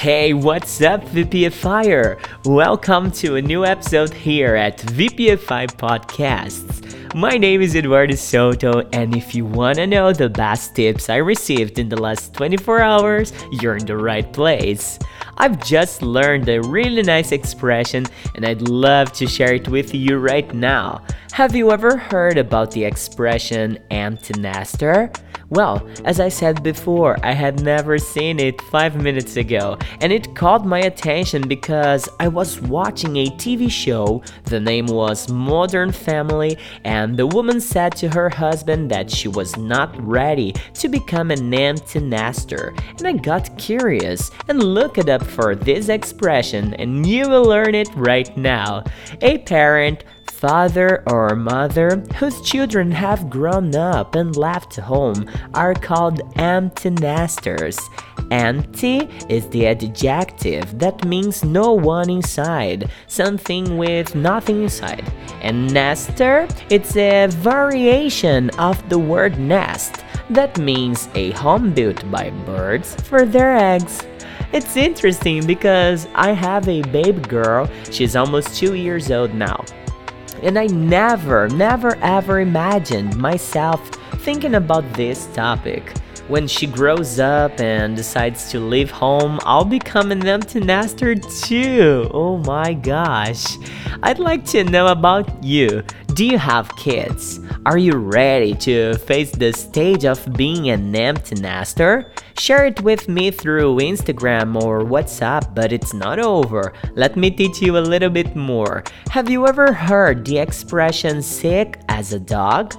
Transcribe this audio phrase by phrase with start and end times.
[0.00, 2.18] Hey, what's up, VPFire?
[2.46, 7.14] Welcome to a new episode here at VPFI Podcasts.
[7.14, 11.16] My name is Eduardo Soto, and if you want to know the best tips I
[11.16, 14.98] received in the last 24 hours, you're in the right place.
[15.36, 20.16] I've just learned a really nice expression, and I'd love to share it with you
[20.16, 21.04] right now.
[21.32, 25.10] Have you ever heard about the expression empty nester?
[25.48, 30.34] Well, as I said before, I had never seen it 5 minutes ago, and it
[30.34, 34.22] caught my attention because I was watching a TV show.
[34.44, 39.56] The name was Modern Family, and the woman said to her husband that she was
[39.56, 42.74] not ready to become an empty nester.
[42.98, 47.88] And I got curious and looked up for this expression, and you will learn it
[47.94, 48.84] right now.
[49.22, 50.04] A parent
[50.40, 57.78] father or mother whose children have grown up and left home are called empty nesters.
[58.30, 65.12] Empty is the adjective that means no one inside, something with nothing inside.
[65.42, 72.30] And nester, it's a variation of the word nest that means a home built by
[72.46, 74.06] birds for their eggs.
[74.52, 79.64] It's interesting because I have a baby girl, she's almost two years old now.
[80.42, 83.88] And I never, never ever imagined myself
[84.24, 85.92] thinking about this topic.
[86.28, 92.08] When she grows up and decides to leave home, I'll become an empty nester too.
[92.14, 93.58] Oh my gosh.
[94.02, 95.82] I'd like to know about you.
[96.20, 97.40] Do you have kids?
[97.64, 102.12] Are you ready to face the stage of being an empty nester?
[102.38, 106.74] Share it with me through Instagram or WhatsApp, but it's not over.
[106.94, 108.84] Let me teach you a little bit more.
[109.08, 112.74] Have you ever heard the expression sick as a dog?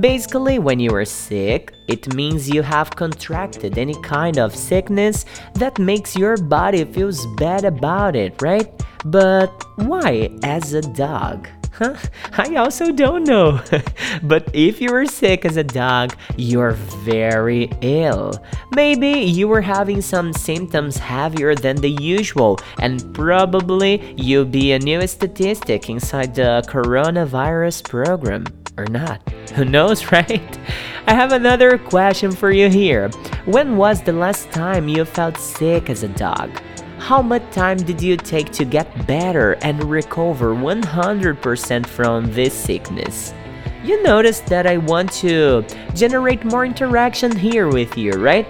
[0.00, 5.78] Basically, when you are sick, it means you have contracted any kind of sickness that
[5.78, 8.72] makes your body feels bad about it, right?
[9.04, 11.46] But why as a dog?
[11.78, 11.94] Huh?
[12.32, 13.60] I also don't know.
[14.22, 16.72] but if you were sick as a dog, you're
[17.04, 18.32] very ill.
[18.74, 24.78] Maybe you were having some symptoms heavier than the usual, and probably you'll be a
[24.78, 28.46] new statistic inside the coronavirus program.
[28.78, 29.28] Or not.
[29.50, 30.58] Who knows, right?
[31.06, 33.10] I have another question for you here.
[33.44, 36.50] When was the last time you felt sick as a dog?
[36.98, 43.32] How much time did you take to get better and recover 100% from this sickness?
[43.84, 45.64] You notice that I want to
[45.94, 48.46] generate more interaction here with you, right?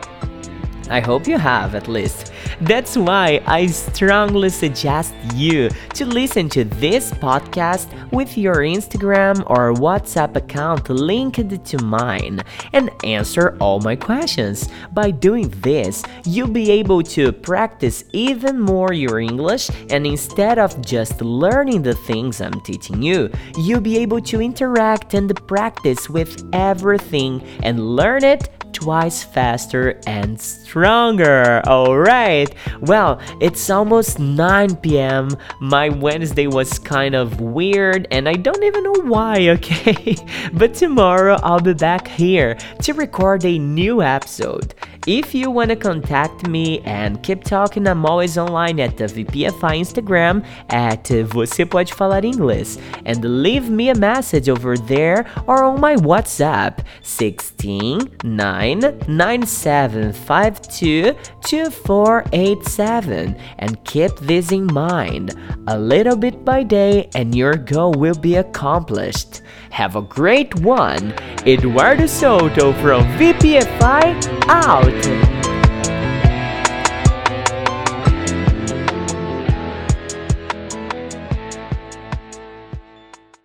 [0.89, 2.25] I hope you have at least.
[2.61, 9.75] That's why I strongly suggest you to listen to this podcast with your Instagram or
[9.75, 14.69] WhatsApp account linked to mine and answer all my questions.
[14.93, 20.81] By doing this, you'll be able to practice even more your English, and instead of
[20.81, 26.49] just learning the things I'm teaching you, you'll be able to interact and practice with
[26.55, 31.62] everything and learn it twice faster and stronger.
[31.66, 35.31] Alright, well, it's almost 9 pm.
[35.60, 40.15] My Wednesday was kind of weird and I don't even know why, okay?
[40.53, 44.75] but tomorrow I'll be back here to record a new episode.
[45.06, 49.78] If you want to contact me and keep talking, I'm always online at the VPFI
[49.78, 55.81] Instagram at Você Pode Falar Inglês and leave me a message over there or on
[55.81, 65.37] my WhatsApp 16 9 9752 2487 and keep this in mind.
[65.69, 69.43] A little bit by day and your goal will be accomplished.
[69.71, 71.15] Have a great one.
[71.47, 74.96] Eduardo Soto from VPFI out.
[75.03, 75.56] Connected.